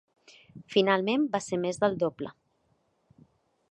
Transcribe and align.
Finalment, 0.75 1.27
va 1.37 1.43
ser 1.51 1.61
més 1.67 1.81
del 1.85 2.01
doble. 2.07 2.35